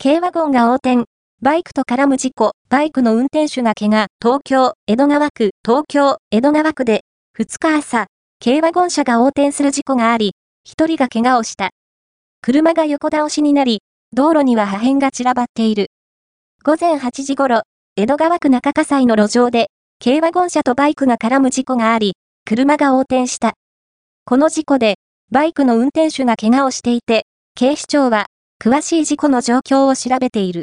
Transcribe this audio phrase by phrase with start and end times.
[0.00, 1.06] 軽ワゴンが横転、
[1.42, 7.00] バイクと絡む事故、バイクの運転手が怪我、東京、江戸川区、東京、江戸川区で、
[7.36, 8.06] 2日朝、
[8.40, 10.36] 軽ワゴン車が横転する事故があり、
[10.68, 11.70] 1人が怪我をした。
[12.42, 13.80] 車が横倒しになり、
[14.12, 15.88] 道路には破片が散らばっている。
[16.62, 17.62] 午前8時頃、
[17.96, 19.66] 江戸川区中葛西の路上で、
[20.00, 22.12] 軽ワゴン車とバイクが絡む事故があり、
[22.44, 23.54] 車が横転した。
[24.24, 24.94] この事故で、
[25.32, 27.26] バイクの運転手が怪我をしていて、
[27.56, 28.28] 警視庁は、
[28.60, 30.56] 詳しい事故の状況を調べている。